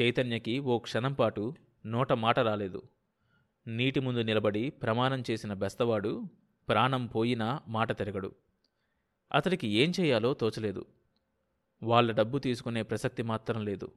చైతన్యకి 0.00 0.58
ఓ 0.58 0.78
క్షణం 0.78 1.12
పాటు 1.12 1.54
నోట 1.86 2.12
మాట 2.12 2.38
రాలేదు. 2.38 2.82
నీటి 3.66 4.00
ముందు 4.00 4.20
నిలబడి 4.20 4.70
ప్రమాణం 4.70 5.22
చేసిన 5.30 5.52
బెస్తవాడు 5.52 6.24
ప్రాణం 6.68 7.06
పోయినా 7.06 7.60
మాట 7.68 7.98
తిరగడు. 7.98 8.34
అతడికి 9.32 9.68
ఏం 9.68 9.92
చేయాలో 10.00 10.34
తోచలేదు. 10.34 10.86
వాళ్ళ 11.82 12.12
డబ్బు 12.12 12.38
తీసుకునే 12.38 12.82
ప్రసక్తి 12.82 13.22
మాత్రం 13.22 13.64
లేదు. 13.64 13.92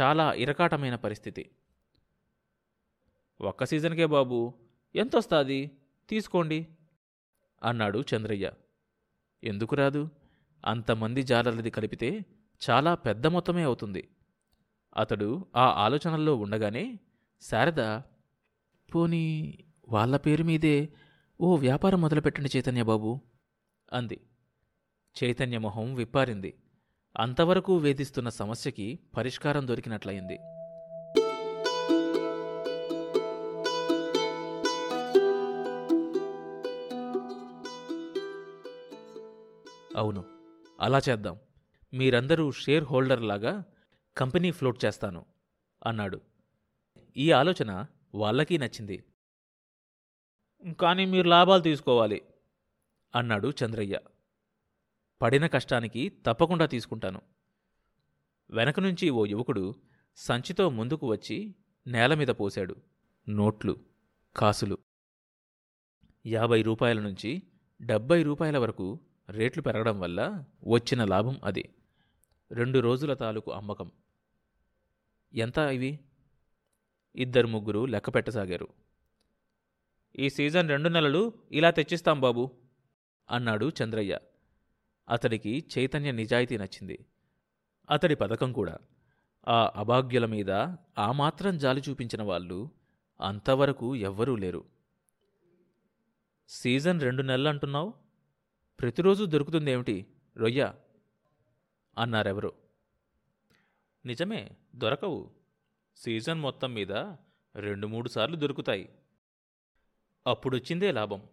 చాలా 0.00 0.32
ఇరకాటమైన 0.32 0.94
పరిస్థితి. 0.94 1.50
ఒక్క 3.40 3.64
సీజన్కే 3.64 4.06
బాబు 4.06 4.54
ఎంతొస్తాది? 4.94 5.70
తీసుకోండి 6.08 6.66
అన్నాడు 7.62 8.04
చంద్రయ్య. 8.14 8.52
ఎందుకు 9.44 9.76
రాదు? 9.76 10.08
అంతమంది 10.64 11.22
జాలర్లది 11.22 11.70
కలిపితే 11.70 12.24
చాలా 12.70 12.94
పెద్ద 12.94 13.26
మొత్తమే 13.26 13.62
అవుతుంది. 13.62 14.08
అతడు 14.96 15.46
ఆ 15.56 15.64
ఆలోచనల్లో 15.66 16.36
ఉండగానే 16.36 16.98
శారద 17.40 17.98
పోనీ 18.94 19.58
వాళ్ళ 19.88 20.16
పేరు 20.16 20.44
మీదే 20.44 20.88
ఓ 21.40 21.56
వ్యాపారం 21.56 22.00
మొదలుపెట్టండి 22.00 22.50
చైతన్య 22.56 22.82
బాబు 22.82 23.20
అంది. 23.92 24.20
చైతన్య 25.24 25.58
మొహం 25.58 25.94
విప్పారింది. 25.94 26.54
అంతవరకు 27.16 27.76
వేధిస్తున్న 27.76 28.28
సమస్యకి 28.28 28.98
పరిష్కారం 29.16 29.68
దొరికినట్లయింది. 29.68 30.38
అవును 39.96 40.24
అలా 40.80 41.00
చేద్దాం. 41.08 41.38
మీరందరూ 41.92 42.50
షేర్ 42.50 42.84
హోల్డర్ 42.84 43.22
లాగా 43.22 43.64
కంపెనీ 44.16 44.50
ఫ్లోట్ 44.50 44.84
చేస్తాను 44.84 45.26
అన్నాడు. 45.86 46.20
ఈ 47.16 47.30
ఆలోచన 47.30 47.86
వాళ్ళకీ 48.14 48.58
నచ్చింది. 48.58 49.04
కానీ 50.80 51.06
మీరు 51.06 51.28
లాభాలు 51.28 51.62
తీసుకోవాలి 51.62 52.22
అన్నాడు 53.14 53.52
చంద్రయ్య. 53.64 54.00
పడిన 55.22 55.46
కష్టానికి 55.46 56.08
తప్పకుండా 56.26 56.66
తీసుకుంటాను. 56.66 57.22
వెనక 58.50 58.80
నుంచి 58.80 59.10
ఓ 59.10 59.24
యువకుడు 59.24 59.74
సంచితో 60.16 60.70
ముందుకు 60.70 61.06
వచ్చి 61.06 61.54
నేల 61.86 62.14
మీద 62.14 62.28
పోశాడు. 62.28 62.76
నోట్లు 63.28 63.76
కాసులు. 64.36 64.78
యాభై 66.26 66.62
రూపాయల 66.62 67.00
నుంచి 67.00 67.42
డెబ్బై 67.82 68.22
రూపాయల 68.22 68.58
వరకు 68.58 69.00
రేట్లు 69.28 69.62
పెరగడం 69.62 70.00
వల్ల 70.00 70.44
వచ్చిన 70.68 71.04
లాభం 71.04 71.40
అది. 71.44 71.74
రెండు 72.52 72.78
రోజుల 72.78 73.14
తాలూకు 73.14 73.52
అమ్మకం. 73.52 73.90
ఎంత 75.34 75.58
ఇవి? 75.58 76.00
ఇద్దరు 77.16 77.46
ముగ్గురు 77.46 77.84
లెక్క 77.84 78.14
పెట్టసాగారు. 78.14 78.68
ఈ 80.18 80.30
సీజన్ 80.30 80.68
రెండు 80.68 80.88
నెలలు 80.88 81.32
ఇలా 81.52 81.70
తెచ్చిస్తాం 81.70 82.20
బాబు 82.20 82.50
అన్నాడు 83.30 83.72
చంద్రయ్య. 83.82 84.18
అతడికి 85.08 85.64
చైతన్య 85.78 86.12
నిజాయితీ 86.12 86.58
నచ్చింది. 86.58 87.06
అతడి 87.90 88.14
పథకం 88.14 88.52
కూడా. 88.52 88.78
ఆ 89.48 89.72
అభాగ్యుల 89.76 90.26
మీద 90.26 90.50
ఆ 90.98 91.12
మాత్రం 91.12 91.58
జాలి 91.58 91.82
చూపించిన 91.88 92.22
వాళ్ళు 92.22 92.70
అంతవరకు 93.20 93.96
ఎవ్వరూ 93.96 94.36
లేరు. 94.36 94.64
సీజన్ 96.48 97.00
రెండు 97.00 97.22
నెలలు 97.22 97.48
అంటున్నావు? 97.48 97.94
ప్రతిరోజు 98.80 99.24
దొరుకుతుందేమిటి? 99.24 100.06
రొయ్య 100.36 100.72
అన్నారెవరో. 101.98 102.52
నిజమే 104.06 104.50
దొరకవు. 104.74 105.30
సీజన్ 105.96 106.40
మొత్తం 106.40 106.74
మీద 106.74 106.92
రెండు 107.56 107.86
మూడు 107.86 108.08
సార్లు 108.08 108.36
దొరుకుతాయి. 108.36 108.88
అప్పుడొచ్చిందే 110.26 110.92
లాభం. 110.92 111.28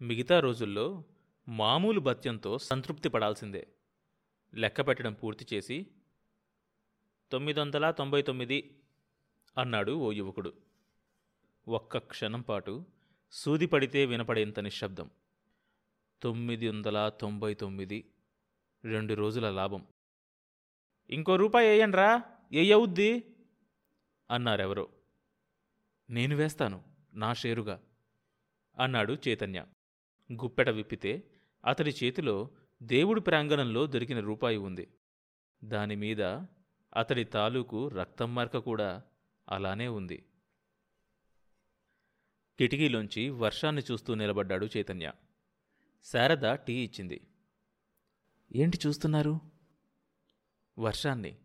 మిగతా 0.00 0.40
రోజుల్లో 0.40 1.04
మామూలు 1.48 2.00
భత్యంతో 2.00 2.58
సంతృప్తి 2.58 3.08
పడాల్సిందే. 3.08 3.68
లెక్క 4.54 4.80
పెట్టడం 4.80 5.12
పూర్తి 5.12 5.56
చేసి 5.56 5.86
తొమ్మిది 7.32 7.60
వందల 7.60 7.90
తొంభై 7.90 8.22
తొమ్మిది 8.22 8.82
అన్నాడు 9.58 9.92
ఓ 9.92 10.12
యువకుడు. 10.12 10.52
ఒక్క 11.68 11.98
క్షణం 11.98 12.40
పాటు 12.40 12.84
సూది 13.32 13.66
పడితే 13.66 14.06
వినపడేంత 14.06 14.60
నిశ్శబ్దం. 14.60 15.10
తొమ్మిది 16.22 16.68
వందల 16.68 17.08
తొంభై 17.08 17.54
తొమ్మిది 17.54 18.12
రెండు 18.84 19.14
రోజుల 19.14 19.50
లాభం. 19.50 19.86
ఇంకో 21.10 21.36
రూపాయి 21.36 21.68
వేయండ్రా 21.68 22.22
ఏయవుద్ది 22.52 23.36
అన్నారెవరో. 24.30 24.88
నేను 26.10 26.36
వేస్తాను 26.36 26.84
నా 27.14 27.34
షేరుగా 27.34 27.82
అన్నాడు 28.78 29.16
చైతన్య. 29.28 29.66
గుప్పెట 30.32 30.68
విప్పితే 30.68 31.30
అతడి 31.64 31.94
చేతిలో 32.04 32.50
దేవుడి 32.82 33.20
ప్రాంగణంలో 33.20 33.86
దొరికిన 33.86 34.20
రూపాయి 34.20 34.56
ఉంది. 34.56 34.88
దానిమీద 35.64 36.22
అతడి 36.96 37.24
తాలూకు 37.24 37.88
రక్తం 37.88 38.34
మార్క 38.34 38.56
కూడా 38.56 39.02
అలానే 39.48 39.88
ఉంది. 39.88 40.26
కిటికీలోంచి 42.58 43.30
వర్షాన్ని 43.30 43.82
చూస్తూ 43.92 44.14
నిలబడ్డాడు 44.14 44.66
చైతన్య. 44.76 45.12
శారద 46.04 46.54
టీ 46.54 46.84
ఇచ్చింది. 46.84 47.20
ఏంటి 48.56 48.78
చూస్తున్నారు? 48.86 49.40
వర్షాన్ని. 50.78 51.38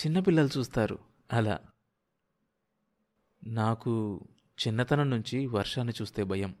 చిన్నపిల్లలు 0.00 0.58
చూస్తారు. 0.58 0.98
అలా. 1.32 1.60
నాకు 3.46 4.20
చిన్నతనం 4.66 5.10
నుంచి 5.10 5.46
వర్షాన్ని 5.46 5.94
చూస్తే 6.02 6.24
భయం 6.24 6.56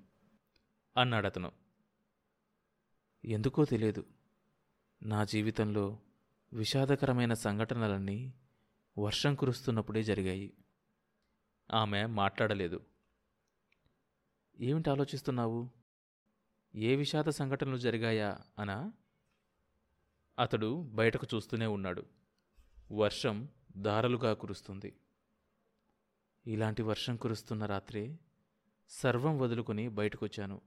అన్నాడతను. 0.96 1.52
ఎందుకో 3.24 3.64
తెలియదు. 3.64 4.06
నా 5.02 5.24
జీవితంలో 5.24 5.98
విషాదకరమైన 6.52 7.32
సంఘటనలన్నీ 7.32 8.34
వర్షం 8.98 9.34
కురుస్తున్నప్పుడే 9.34 10.02
జరిగాయి. 10.02 10.54
ఆమె 11.74 12.06
మాట్లాడలేదు. 12.06 12.86
ఏమిటి 14.60 14.90
ఆలోచిస్తున్నావు? 14.90 15.70
ఏ 16.74 16.96
విషాద 16.96 17.24
సంఘటనలు 17.24 17.76
జరిగాయా? 17.76 18.38
అనా. 18.58 18.92
అతడు 20.38 20.82
బయటకు 20.82 21.26
చూస్తూనే 21.34 21.66
ఉన్నాడు. 21.66 22.06
వర్షం 22.92 23.48
దారలుగా 23.76 24.34
కురుస్తుంది. 24.34 24.96
ఇలాంటి 26.46 26.82
వర్షం 26.82 27.16
కురుస్తున్న 27.16 27.66
రాత్రే 27.66 28.18
సర్వం 28.88 29.38
వదులుకొని 29.38 29.88
బయటకొచ్చాను. 29.88 30.60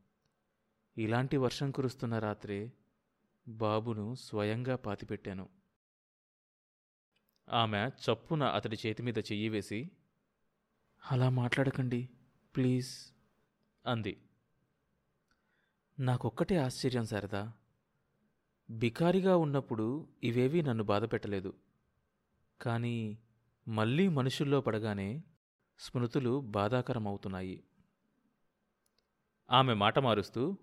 ఇలాంటి 0.97 1.37
వర్షం 1.37 1.71
కురుస్తున్న 1.71 2.19
రాత్రే 2.19 2.73
బాబును 3.47 4.15
స్వయంగా 4.15 4.75
పాతిపెట్టాను. 4.75 5.49
ఆమె 7.49 7.87
చప్పున 7.87 8.43
అతడి 8.43 8.77
చేతి 8.85 9.03
మీద 9.03 9.17
చెయ్యి 9.17 9.49
వేసి 9.49 9.91
అలా 11.11 11.29
మాట్లాడకండి 11.29 12.09
ప్లీజ్ 12.55 13.15
అంది. 13.85 14.21
నాకొక్కటే 15.99 16.57
ఆశ్చర్యం 16.57 17.05
సరదా 17.05 17.53
బికారిగా 18.69 19.37
ఉన్నప్పుడు 19.37 20.07
ఇవేవీ 20.23 20.61
నన్ను 20.61 20.83
బాధపెట్టలేదు. 20.83 21.53
కానీ 22.61 23.17
మళ్ళీ 23.67 24.07
మనుషుల్లో 24.07 24.61
పడగానే 24.61 25.23
స్మృతులు 25.79 26.39
బాధాకరమవుతున్నాయి. 26.39 27.63
ఆమె 29.51 29.73
మాట 29.73 29.99
మారుస్తూ 29.99 30.57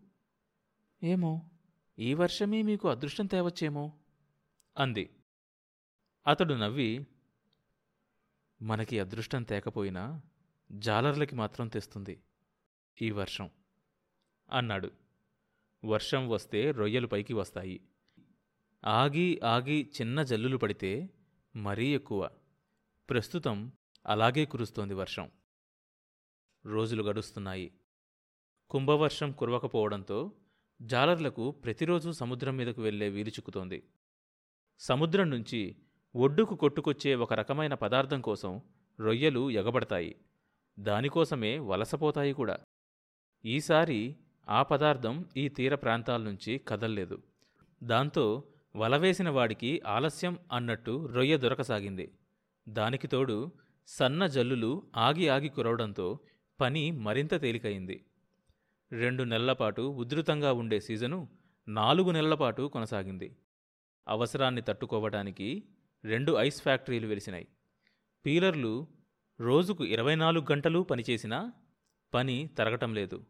ఏమో 1.02 1.50
ఈ 1.98 2.14
వర్షమే 2.14 2.62
మీకు 2.62 2.88
అదృష్టం 2.88 3.26
తేవచ్చేమో 3.26 3.92
అంది. 4.78 5.10
అతడు 6.26 6.54
నవ్వి 6.54 7.06
మనకి 8.62 9.00
అదృష్టం 9.00 9.42
తేకపోయినా 9.42 10.22
జాలర్లకి 10.72 11.34
మాత్రం 11.34 11.68
తెస్తుంది 11.68 12.22
ఈ 13.02 13.10
వర్షం 13.10 13.50
అన్నాడు. 14.50 14.90
వర్షం 15.84 16.28
వస్తే 16.28 16.70
రొయ్యలు 16.70 17.06
పైకి 17.06 17.34
వస్తాయి. 17.34 17.80
ఆగి 18.86 19.40
ఆగి 19.44 19.90
చిన్న 20.00 20.22
జల్లులు 20.22 20.56
పడితే 20.56 21.10
మరీ 21.56 21.94
ఎక్కువ. 21.94 22.30
ప్రస్తుతం 23.10 23.72
అలాగే 24.06 24.44
కురుస్తోంది 24.44 24.94
వర్షం. 24.94 25.30
రోజులు 26.66 27.02
గడుస్తున్నాయి. 27.02 27.72
కుంభవర్షం 28.70 29.32
కురవకపోవడంతో 29.32 30.32
జాలర్లకు 30.82 31.50
ప్రతిరోజు 31.50 32.10
సముద్రం 32.10 32.56
మీదకు 32.56 32.82
వెళ్ళే 32.82 33.08
వీలు 33.08 33.28
చిక్కుతోంది. 33.28 33.88
సముద్రం 34.78 35.30
నుంచి 35.30 35.76
ఒడ్డుకు 36.16 36.54
కొట్టుకొచ్చే 36.54 37.14
ఒక 37.14 37.32
రకమైన 37.32 37.74
పదార్థం 37.74 38.20
కోసం 38.20 38.62
రొయ్యలు 39.00 39.50
ఎగబడతాయి. 39.50 40.16
దానికోసమే 40.78 41.58
వలసపోతాయి 41.58 42.32
కూడా. 42.32 42.58
ఈసారి 43.44 44.16
ఆ 44.48 44.62
పదార్థం 44.62 45.28
ఈ 45.36 45.48
తీర 45.48 45.74
ప్రాంతాల 45.74 46.22
నుంచి 46.22 46.58
కదల్లేదు. 46.58 47.22
దాంతో 47.82 48.44
వలవేసిన 48.76 49.28
వాడికి 49.28 49.82
ఆలస్యం 49.86 50.38
అన్నట్టు 50.52 51.06
రొయ్య 51.12 51.36
దొరకసాగింది. 51.36 52.12
దానికి 52.68 53.06
తోడు 53.06 53.52
సన్న 53.86 54.26
జల్లులు 54.26 54.82
ఆగి 54.96 55.28
ఆగి 55.28 55.48
కురవడంతో 55.48 56.18
పని 56.60 56.90
మరింత 56.90 57.40
తేలికయింది. 57.40 58.04
రెండు 58.92 59.22
నెలలపాటు 59.22 59.82
ఉధృతంగా 59.82 60.52
ఉండే 60.52 60.80
సీజను 60.80 61.28
నాలుగు 61.68 62.10
నెలలపాటు 62.10 62.62
కొనసాగింది. 62.62 63.36
అవసరాన్ని 64.08 64.62
తట్టుకోవటానికి 64.62 65.64
రెండు 66.04 66.32
ఐస్ 66.32 66.62
ఫ్యాక్టరీలు 66.62 67.06
వెలిసినాయి. 67.06 67.48
పీలర్లు 68.26 68.86
రోజుకు 69.40 69.84
ఇరవై 69.84 70.14
నాలుగు 70.14 70.46
గంటలు 70.52 70.78
పనిచేసినా 70.78 71.52
పని 72.14 72.50
తరగటం 72.58 72.94
లేదు. 72.94 73.24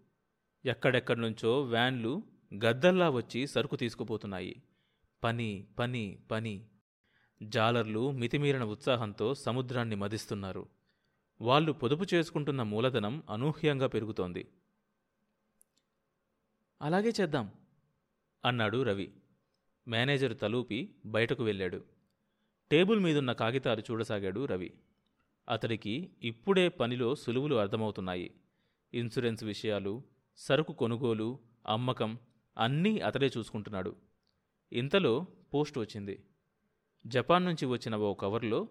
ఎక్కడెక్కడి 0.64 1.20
నుంచో 1.20 1.62
వ్యాన్లు 1.62 2.22
గద్దల్లా 2.64 3.10
వచ్చి 3.10 3.46
సరుకు 3.46 3.76
తీసుకుపోతున్నాయి. 3.76 4.62
పని 5.24 5.66
పని 5.78 6.18
పని. 6.30 6.68
జాలర్లు 7.42 8.10
మితిమీరిన 8.10 8.64
ఉత్సాహంతో 8.64 9.34
సముద్రాన్ని 9.34 9.96
మదిస్తున్నారు 9.96 10.68
వాళ్ళు 11.40 11.72
పొదుపు 11.72 12.04
చేసుకుంటున్న 12.14 12.62
మూలధనం 12.62 13.22
అనూహ్యంగా 13.30 13.86
పెరుగుతోంది. 13.86 14.52
అలాగే 16.82 17.12
చేద్దాం 17.20 17.52
అన్నాడు 18.44 18.82
రవి. 18.82 19.12
మేనేజరు 19.88 20.34
తలూపి 20.34 20.94
బయటకు 21.06 21.44
వెళ్ళాడు. 21.44 21.84
టేబుల్ 22.70 23.00
మీదున్న 23.00 23.32
కాగితాలు 23.32 23.80
చూడసాగాడు 23.80 24.44
రవి. 24.44 24.74
అతడికి 25.48 26.10
ఇప్పుడే 26.22 26.68
పనిలో 26.68 27.14
సులువులు 27.14 27.54
అర్థమవుతున్నాయి. 27.54 28.34
ఇన్సూరెన్స్ 28.94 29.44
విషయాలు 29.44 30.02
సరుకు 30.36 30.72
కొనుగోలు 30.72 31.38
అమ్మకం 31.66 32.18
అన్నీ 32.58 32.98
అతడే 32.98 33.30
చూసుకుంటున్నాడు. 33.38 33.96
ఇంతలో 34.74 35.26
పోస్ట్ 35.54 35.78
వచ్చింది. 35.78 36.24
జపాన్ 37.06 37.44
నుంచి 37.44 37.66
వచ్చిన 37.66 37.96
ఓ 37.96 38.14
కవర్లో 38.14 38.68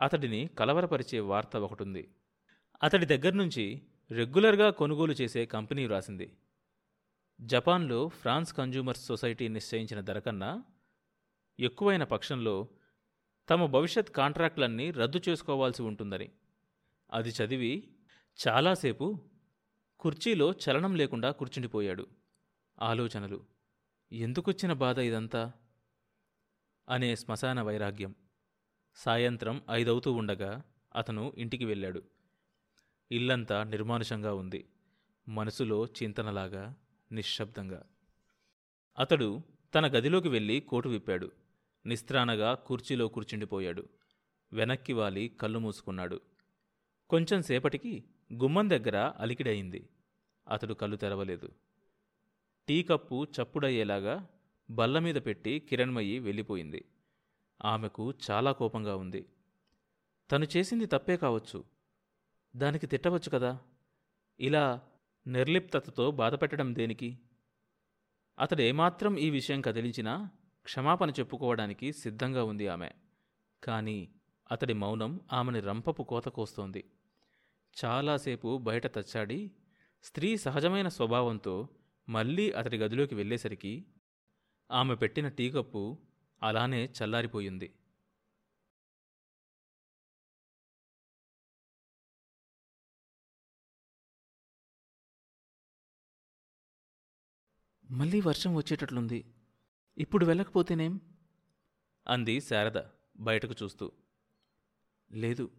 అతడిని 0.00 0.46
కలవరపరిచే 0.46 1.20
వార్త 1.20 1.56
ఒకటుంది. 1.56 2.14
అతడి 2.82 3.06
దగ్గర 3.06 3.32
నుంచి 3.32 3.82
రెగ్యులర్గా 4.10 4.70
కొనుగోలు 4.70 5.12
చేసే 5.12 5.46
కంపెనీ 5.46 5.86
రాసింది 5.86 6.36
జపాన్లో 7.40 8.08
ఫ్రాన్స్ 8.08 8.54
కన్జ్యూమర్స్ 8.54 9.06
సొసైటీ 9.06 9.48
నిశ్చయించిన 9.48 10.00
ధర 10.00 10.18
కన్నా 10.18 10.64
ఎక్కువైన 11.60 12.04
పక్షంలో 12.04 12.68
తమ 13.50 13.66
భవిష్యత్ 13.66 14.10
కాంట్రాక్టులన్నీ 14.10 14.90
రద్దు 14.90 15.20
చేసుకోవాల్సి 15.28 15.82
ఉంటుందని. 15.82 16.30
అది 17.12 17.28
చదివి 17.28 17.88
చాలాసేపు 18.46 19.18
కుర్చీలో 20.00 20.52
చలనం 20.52 20.94
లేకుండా 20.94 21.30
కూర్చుండిపోయాడు. 21.30 22.06
ఆలోచనలు 22.82 23.53
ఎందుకొచ్చిన 24.14 24.72
బాధ 24.72 24.98
ఇదంతా? 24.98 25.52
అనే 26.88 27.16
శ్మశాన 27.16 27.62
వైరాగ్యం. 27.62 28.14
సాయంత్రం 28.94 29.62
ఐదవుతూ 29.70 30.12
ఉండగా 30.12 30.62
అతను 30.94 31.32
ఇంటికి 31.38 31.64
వెళ్ళాడు. 31.64 32.02
ఇల్లంతా 33.12 33.64
నిర్మానుషంగా 33.64 34.34
ఉంది. 34.34 34.68
మనసులో 35.28 35.86
చింతనలాగా 35.86 36.74
నిశ్శబ్దంగా. 37.12 37.82
అతడు 38.98 39.40
తన 39.74 39.86
గదిలోకి 39.86 40.28
వెళ్ళి 40.28 40.60
కోటు 40.60 40.88
విప్పాడు. 40.88 41.32
నిస్త్రానగా 41.86 42.54
కుర్చీలో 42.54 43.08
కూర్చుండిపోయాడు. 43.08 43.88
వెనక్కి 44.52 44.92
వాలి 44.92 45.28
కళ్ళు 45.28 45.58
మూసుకున్నాడు. 45.58 46.20
కొంచెం 47.10 47.42
సేపటికి 47.42 48.04
గుమ్మం 48.32 48.70
దగ్గర 48.70 49.12
అలికిడయింది. 49.18 49.88
అతడు 50.48 50.74
కళ్ళు 50.74 50.96
తెరవలేదు. 50.96 51.48
టీ 52.68 52.82
కప్పు 52.82 53.24
చప్పుడయ్యేలాగా 53.24 54.28
బల్ల 54.70 54.98
మీద 54.98 55.14
పెట్టి 55.14 55.60
కిరణ్మయి 55.60 56.18
వెళ్ళిపోయింది. 56.18 56.84
ఆమెకు 57.64 58.14
చాలా 58.30 58.52
కోపంగా 58.52 58.96
ఉంది. 58.96 59.26
తను 60.32 60.46
చేసింది 60.56 60.86
తప్పే 60.86 61.16
కావచ్చు. 61.16 61.64
దానికి 62.56 62.86
తిట్టవచ్చు 62.86 63.30
కదా? 63.30 63.60
ఇలా 64.40 64.82
నిర్లిప్తతతో 65.26 66.10
బాధపెట్టడం 66.10 66.74
దేనికి? 66.74 67.18
అతడు 68.38 68.62
ఏమాత్రం 68.62 69.16
ఈ 69.16 69.30
విషయం 69.30 69.60
కదిలించినా 69.60 70.30
క్షమాపణ 70.64 71.10
చెప్పుకోవడానికి 71.10 71.92
సిద్ధంగా 71.92 72.44
ఉంది 72.44 72.68
ఆమె. 72.68 72.90
కానీ 73.64 74.08
అతడి 74.50 74.74
మౌనం 74.74 75.20
ఆమెని 75.32 75.60
రంపపు 75.60 76.02
కోత 76.02 76.24
కోస్తోంది. 76.24 76.84
చాలాసేపు 77.84 78.58
బయట 78.58 78.86
తచ్చాడి 78.86 79.50
స్త్రీ 80.02 80.36
సహజమైన 80.36 80.88
స్వభావంతో 80.88 81.68
మళ్ళీ 82.08 82.52
అతడి 82.52 82.76
గదిలోకి 82.76 83.14
వెళ్ళేసరికి 83.14 83.86
ఆమె 84.70 84.94
పెట్టిన 84.94 85.28
టీకప్పు 85.28 85.98
అలానే 86.42 86.94
చల్లారిపోయింది. 87.02 87.74
మళ్ళీ 97.90 98.20
వర్షం 98.20 98.54
వచ్చేటట్లుంది. 98.54 99.34
ఇప్పుడు 99.98 100.26
వెళ్ళకపోతేనేం? 100.26 101.00
అంది 102.06 102.40
శారద 102.40 102.78
బయటకు 103.16 103.54
చూస్తూ. 103.62 103.92
లేదు 105.12 105.50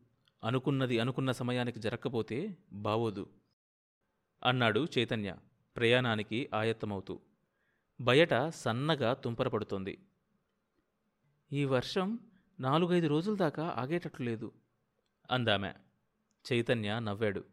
అనుకున్నది 0.43 0.99
అనుకున్న 0.99 1.31
సమయానికి 1.31 1.79
జరక్కపోతే 1.79 2.57
బావోదు 2.71 3.25
అన్నాడు 4.43 4.87
చైతన్య. 4.97 5.35
ప్రయాణానికి 5.75 6.49
ఆయత్తమవుతూ 6.53 7.19
బయట 8.01 8.47
సన్నగా 8.47 9.13
తుంపరపడుతోంది. 9.13 9.97
ఈ 11.51 11.65
వర్షం 11.65 12.19
నాలుగైదు 12.59 13.07
రోజుల 13.07 13.35
దాకా 13.35 13.65
ఆగేటట్లు 13.67 14.25
లేదు 14.25 14.51
అందామె. 15.31 15.73
చైతన్య 16.45 16.99
నవ్వాడు. 16.99 17.43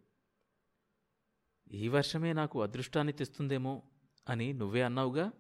ఈ 1.72 1.88
వర్షమే 1.88 2.32
నాకు 2.32 2.62
అదృష్టాన్ని 2.62 3.12
తెస్తుందేమో 3.12 3.82
అని 4.28 4.52
నువ్వే 4.52 4.82
అన్నావుగా? 4.82 5.30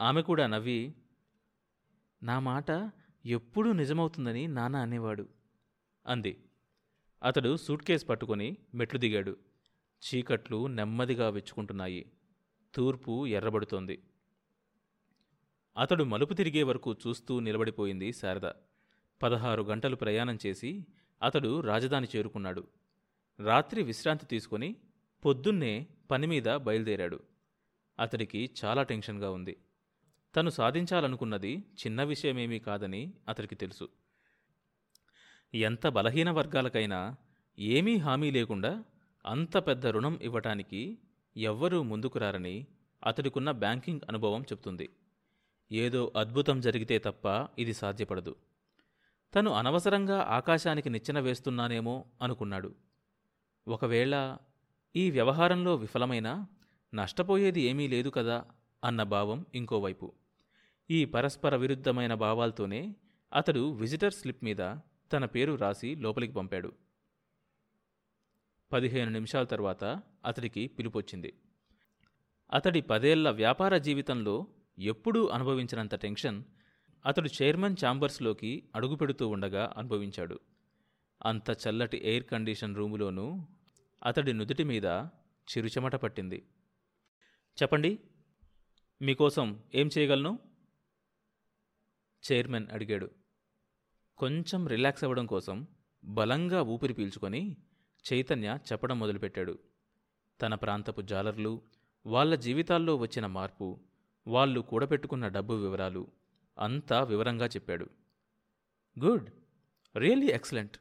ఆమె 0.00 0.22
కూడా 0.22 0.46
నవ్వి 0.46 0.94
నా 2.22 2.38
మాట 2.38 2.92
ఎప్పుడూ 3.26 3.72
నిజమవుతుందని 3.72 4.46
నాన్న 4.46 4.76
అనేవాడు 4.76 5.28
అంది. 6.06 6.44
అతడు 7.22 7.56
సూట్ 7.56 7.84
కేసు 7.84 8.06
పట్టుకొని 8.06 8.56
మెట్లు 8.74 8.98
దిగాడు. 8.98 9.47
చీకట్లు 9.98 10.66
నెమ్మదిగా 10.66 11.28
వెచ్చుకుంటున్నాయి. 11.28 12.12
తూర్పు 12.74 13.26
ఎర్రబడుతోంది. 13.26 14.02
అతడు 15.76 16.04
మలుపు 16.04 16.34
తిరిగే 16.34 16.62
వరకు 16.62 16.96
చూస్తూ 17.06 17.40
నిలబడిపోయింది 17.40 18.12
శారద. 18.12 18.50
పదహారు 19.22 19.62
గంటలు 19.62 19.96
ప్రయాణం 19.96 20.38
చేసి 20.46 20.86
అతడు 21.22 21.60
రాజధాని 21.60 22.06
చేరుకున్నాడు. 22.16 22.66
రాత్రి 23.40 23.82
విశ్రాంతి 23.82 24.26
తీసుకుని 24.26 24.76
పొద్దున్నే 25.24 25.86
పనిమీద 26.10 26.56
బయలుదేరాడు. 26.56 27.20
అతడికి 28.00 28.50
చాలా 28.64 28.82
టెన్షన్గా 28.82 29.30
ఉంది. 29.30 29.56
తను 30.36 30.50
సాధించాలనుకున్నది 30.50 31.58
చిన్న 31.58 32.02
విషయమేమీ 32.02 32.58
కాదని 32.58 33.14
అతడికి 33.28 33.54
తెలుసు. 33.54 33.88
ఎంత 35.54 35.86
బలహీన 35.86 36.30
వర్గాలకైనా 36.30 37.16
ఏమీ 37.58 37.96
హామీ 37.96 38.30
లేకుండా 38.30 38.84
అంత 39.28 39.56
పెద్ద 39.56 39.86
రుణం 39.86 40.18
ఇవ్వటానికి 40.22 40.98
ఎవ్వరూ 41.36 41.82
ముందుకు 41.82 42.18
రారని 42.18 42.66
అతడికున్న 43.06 43.50
బ్యాంకింగ్ 43.50 44.00
అనుభవం 44.08 44.42
చెప్తుంది 44.42 44.88
ఏదో 45.72 46.12
అద్భుతం 46.16 46.60
జరిగితే 46.60 46.98
తప్ప 46.98 47.48
ఇది 47.58 47.72
సాధ్యపడదు. 47.72 48.36
తను 49.34 49.50
అనవసరంగా 49.50 50.20
ఆకాశానికి 50.20 50.90
నిచ్చెన 50.90 51.20
వేస్తున్నానేమో 51.20 52.04
అనుకున్నాడు. 52.22 52.74
ఒకవేళ 53.68 54.36
ఈ 54.96 55.10
వ్యవహారంలో 55.10 55.74
విఫలమైనా 55.74 56.46
నష్టపోయేది 56.94 57.60
ఏమీ 57.60 57.88
లేదు 57.88 58.08
కదా 58.08 58.44
అన్న 58.84 59.02
భావం 59.02 59.46
ఇంకోవైపు. 59.54 60.12
ఈ 60.90 61.04
పరస్పర 61.04 61.56
విరుద్ధమైన 61.56 62.14
భావాలతోనే 62.14 62.94
అతడు 63.34 63.70
విజిటర్ 63.70 64.12
స్లిప్ 64.12 64.44
మీద 64.44 64.76
తన 65.12 65.24
పేరు 65.24 65.54
రాసి 65.54 65.94
లోపలికి 65.94 66.32
పంపాడు. 66.32 66.72
పదిహేను 68.72 69.10
నిమిషాల 69.10 69.44
తర్వాత 69.44 69.84
అతడికి 70.24 70.66
పిలుపొచ్చింది. 70.66 71.40
అతడి 72.52 72.80
పదేళ్ళ 72.80 73.30
వ్యాపార 73.30 73.78
జీవితంలో 73.78 74.46
ఎప్పుడూ 74.78 75.26
అనుభవించినంత 75.26 75.94
టెన్షన్ 75.94 76.44
అతడు 77.06 77.28
చైర్మన్ 77.42 77.76
ఛాంబర్స్లోకి 77.86 78.68
అడుగుపెడుతూ 78.74 79.28
ఉండగా 79.28 79.74
అనుభవించాడు. 79.76 80.40
అంత 81.26 81.50
చల్లటి 81.50 82.00
ఎయిర్ 82.04 82.24
కండిషన్ 82.24 82.76
రూములోనూ 82.76 83.46
అతడి 84.04 84.32
నుదుటి 84.32 84.64
మీద 84.64 84.84
చిరుచెమట 85.50 85.94
పట్టింది. 85.94 86.48
చెప్పండి 87.62 87.98
మీకోసం 89.02 89.62
ఏం 89.74 89.90
చేయగలను? 89.98 90.38
చైర్మన్ 92.32 92.66
అడిగాడు. 92.72 93.10
కొంచెం 94.18 94.66
రిలాక్స్ 94.66 95.04
అవ్వడం 95.04 95.26
కోసం 95.26 95.66
బలంగా 96.04 96.62
ఊపిరి 96.62 96.94
పీల్చుకొని 96.94 97.56
చైతన్య 98.12 98.58
చెప్పడం 98.72 98.98
మొదలుపెట్టాడు. 98.98 99.58
తన 100.42 100.54
ప్రాంతపు 100.54 101.00
జాలర్లు 101.00 101.62
వాళ్ళ 102.06 102.34
జీవితాల్లో 102.34 102.96
వచ్చిన 102.96 103.26
మార్పు 103.26 103.80
వాళ్ళు 104.26 104.60
కూడబెట్టుకున్న 104.60 105.28
డబ్బు 105.28 105.54
వివరాలు 105.54 106.08
అంతా 106.58 107.02
వివరంగా 107.02 107.46
చెప్పాడు. 107.46 107.86
గుడ్. 109.04 109.30
Really 109.96 110.26
excellent. 110.26 110.78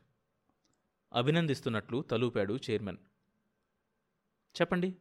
అభినందిస్తున్నట్లు 1.14 2.02
తలూపాడు 2.02 2.58
చైర్మన్. 2.70 2.98
చెప్పండి 4.62 4.96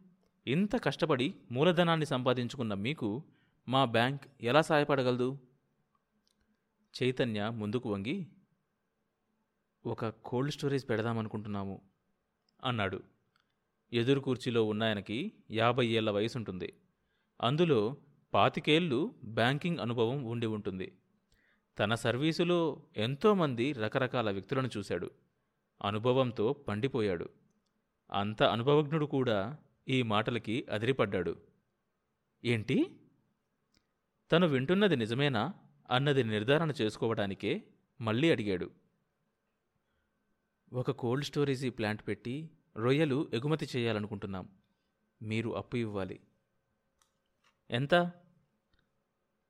ఇంత 0.47 0.85
కష్టపడి 0.85 1.35
మూలధనాన్ని 1.53 2.07
సంపాదించుకున్న 2.07 2.75
మీకు 2.75 3.23
మా 3.69 3.85
బ్యాంక్ 3.85 4.23
ఎలా 4.41 4.63
సహాయపడగలదు? 4.63 5.39
చైతన్య 7.03 7.49
ముందుకు 7.49 7.93
వంగి 7.93 8.27
ఒక 9.87 10.07
కోల్డ్ 10.07 10.53
స్టోరేజ్ 10.53 10.89
పెడదామనుకుంటున్నాము. 10.89 11.96
అన్నాడు. 12.65 13.03
ఎదురు 13.93 14.21
కుర్చీలో 14.21 14.65
ఉన్నాయనకి 14.65 15.33
యాభై 15.51 15.87
ఏళ్ళ 15.87 16.11
వయసుంటుంది. 16.11 16.73
అందులో 17.41 17.97
పాతికేళ్ళు 18.35 19.15
బ్యాంకింగ్ 19.25 19.79
అనుభవం 19.79 20.25
ఉండి 20.25 20.47
ఉంటుంది. 20.47 20.99
తన 21.79 21.95
సర్వీసులో 21.95 22.83
ఎంతోమంది 22.97 23.73
రకరకాల 23.73 24.31
వ్యక్తులను 24.31 24.71
చూశాడు. 24.77 25.11
అనుభవంతో 25.85 26.53
పండిపోయాడు. 26.53 27.29
అంత 28.11 28.43
అనుభవజ్ఞుడు 28.43 29.07
కూడా 29.07 29.59
ఈ 29.89 30.03
మాటలకి 30.03 30.67
అదిరిపడ్డాడు. 30.73 31.37
ఏంటి? 32.45 33.01
తను 34.33 34.47
వింటున్నది 34.47 34.97
నిజమేనా? 34.97 35.55
అన్నది 35.91 36.25
నిర్ధారణ 36.25 36.73
చేసుకోవడానికే 36.83 37.63
మళ్ళీ 38.01 38.31
అడిగాడు. 38.31 38.71
ఒక 40.73 40.91
కోల్డ్ 40.91 41.25
స్టోరేజీ 41.25 41.71
ప్లాంట్ 41.71 42.09
పెట్టి 42.09 42.51
రొయ్యలు 42.77 43.31
ఎగుమతి 43.33 43.69
చేయాలనుకుంటున్నాం. 43.77 44.49
మీరు 45.23 45.57
అప్పు 45.57 45.77
ఇవ్వాలి. 45.77 46.21
ఎంత? 47.71 47.95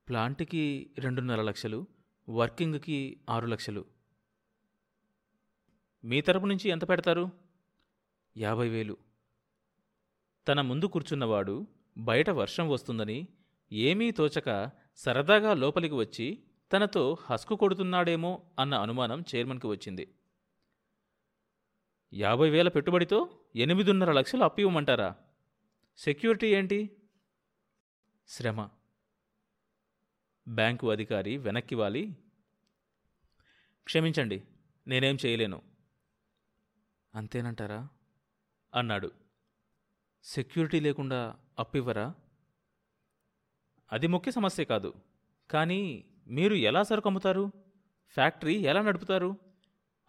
ప్లాంట్కి 0.08 0.90
రెండున్నర 0.98 1.42
లక్షలు 1.42 1.86
వర్కింగ్కి 2.28 3.20
ఆరు 3.30 3.46
లక్షలు. 3.46 3.84
మీ 6.04 6.20
తరపు 6.20 6.46
నుంచి 6.46 6.70
ఎంత 6.70 6.88
పెడతారు? 6.88 7.30
యాభై 8.36 8.68
వేలు. 8.68 8.96
తన 10.48 10.60
ముందు 10.60 10.84
కూర్చున్నవాడు 10.84 11.66
బయట 11.98 12.30
వర్షం 12.30 12.68
వస్తుందని 12.68 13.28
ఏమీ 13.72 14.10
తోచక 14.10 14.70
సరదాగా 14.96 15.54
లోపలికి 15.54 15.94
వచ్చి 15.94 16.42
తనతో 16.72 17.16
హస్కు 17.20 17.56
కొడుతున్నాడేమో 17.56 18.42
అన్న 18.58 18.74
అనుమానం 18.74 19.24
చైర్మన్కి 19.34 19.66
వచ్చింది. 19.66 20.15
యాభై 22.16 22.50
వేల 22.50 22.68
పెట్టుబడితో 22.68 23.38
ఎనిమిదిన్నర 23.56 24.12
లక్షలు 24.12 24.44
అప్పు 24.44 24.60
ఇవ్వమంటారా? 24.60 25.16
సెక్యూరిటీ 25.96 26.46
ఏంటి? 26.46 26.96
శ్రమ. 28.28 28.68
బ్యాంకు 30.48 30.90
అధికారి 30.90 31.36
వెనక్కి 31.36 31.74
వాలి. 31.74 32.16
క్షమించండి 33.84 34.42
నేనేం 34.86 35.18
చేయలేను. 35.26 35.62
అంతేనంటారా? 37.14 37.88
అన్నాడు. 38.74 39.10
సెక్యూరిటీ 40.22 40.80
లేకుండా 40.80 41.36
అప్పివ్వరా 41.58 42.14
అది 43.92 44.06
ముఖ్య 44.06 44.30
సమస్య 44.30 44.64
కాదు. 44.64 44.94
కానీ 45.50 46.04
మీరు 46.26 46.54
ఎలా 46.54 46.82
సరుకు 46.82 47.08
అమ్ముతారు 47.08 47.52
ఫ్యాక్టరీ 48.08 48.54
ఎలా 48.54 48.82
నడుపుతారు? 48.82 49.36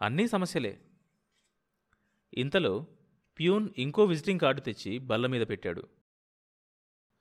అన్నీ 0.01 0.27
సమస్యలే. 0.27 0.86
ఇంతలో 2.37 2.87
ప్యూన్ 3.39 3.69
ఇంకో 3.77 4.03
విజిటింగ్ 4.05 4.39
కార్డు 4.39 4.61
తెచ్చి 4.61 4.97
బల్ల 4.97 5.27
మీద 5.27 5.47
పెట్టాడు. 5.49 5.89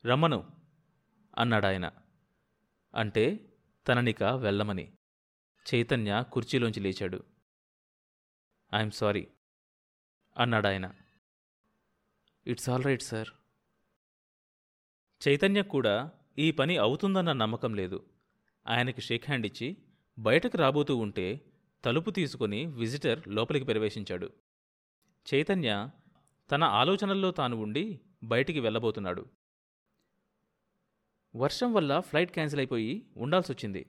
రమ్మను 0.07 0.51
అన్నాడాయన. 1.39 1.93
అంటే 2.95 3.53
తననిక 3.89 4.23
వెళ్ళమని. 4.23 4.93
చైతన్య 5.75 6.25
కుర్చీలోంచి 6.33 6.81
లేచాడు. 6.81 7.25
I'm 8.75 8.91
sorry 8.91 9.29
అన్నాడాయన. 10.37 10.95
It's 12.47 12.69
all 12.71 12.85
right 12.85 13.03
sir. 13.03 13.29
Chaitanya 15.29 15.63
కూడా 15.63 16.13
ఈ 16.39 16.51
పని 16.51 16.77
అవుతుందన్న 16.77 17.33
నమ్మకం 17.33 17.75
లేదు. 17.75 18.11
ఆయనకి 18.69 19.01
షేక్ 19.01 19.25
హ్యాండ్ 19.27 19.47
ఇచ్చి 19.47 19.77
బయటకు 20.19 20.57
రాబోతూ 20.57 20.97
ఉంటే 20.97 21.53
తలుపు 21.85 22.11
తీసుకుని 22.11 22.67
విజిటర్ 22.67 23.29
లోపలికి 23.29 23.65
ప్రవేశించాడు. 23.65 24.33
చైతన్య 25.35 25.89
తన 26.51 26.65
ఆలోచనల్లో 26.65 27.31
తాను 27.31 27.57
ఉండి 27.57 28.01
బయటికి 28.25 28.61
వెళ్ళబోతున్నాడు. 28.61 29.27
వర్షం 31.37 31.73
వల్ల 31.73 32.01
ఫ్లైట్ 32.01 32.33
క్యాన్సిల్ 32.33 32.61
అయిపోయి 32.61 33.07
ఉండాల్సొచ్చింది. 33.17 33.87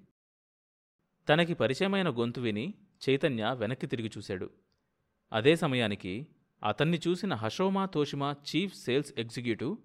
తనకి 1.30 1.54
పరిచయమైన 1.54 2.10
గొంతు 2.10 2.42
విని 2.42 2.74
చైతన్య 3.10 3.52
వెనక్కి 3.54 3.88
తిరిగి 3.88 4.12
చూశాడు. 4.18 4.50
అదే 5.34 5.56
సమయానికి 5.56 6.28
అతన్ని 6.64 7.00
చూసిన 7.08 7.34
Hashoma 7.34 7.86
Toshima 7.86 8.36
chief 8.50 8.76
sales 8.76 9.14
executive 9.18 9.78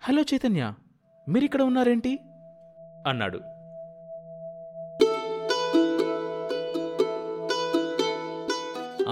hello 0.00 0.22
Chaitanya 0.22 0.74
మీరిక్కడ 1.28 1.62
ఉన్నారేంటి? 1.62 2.18
అన్నాడు. 3.06 3.51